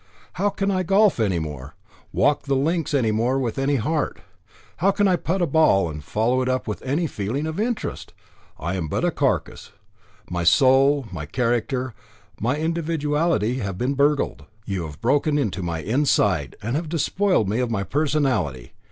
[0.33, 1.75] How can I golf any more?
[2.11, 4.17] Walk the links any more with any heart?
[4.77, 8.11] How can I putt a ball and follow it up with any feeling of interest?
[8.57, 9.73] I am but a carcass.
[10.27, 11.93] My soul, my character,
[12.39, 14.45] my individuality have been burgled.
[14.65, 18.73] You have broken into my inside, and have despoiled me of my personality."